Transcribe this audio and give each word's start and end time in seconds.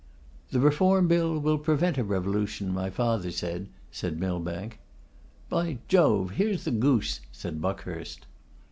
'The 0.49 0.59
Reform 0.59 1.07
Bill 1.07 1.37
will 1.37 1.59
prevent 1.59 1.99
a 1.99 2.03
revolution, 2.03 2.73
my 2.73 2.89
father 2.89 3.29
says,' 3.29 3.67
said 3.91 4.19
Millbank. 4.19 4.79
'By 5.47 5.77
Jove! 5.87 6.31
here's 6.31 6.63
the 6.63 6.71
goose,' 6.71 7.21
said 7.31 7.61
Buckhurst. 7.61 8.25